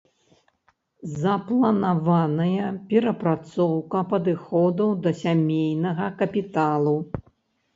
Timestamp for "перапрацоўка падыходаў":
2.93-4.89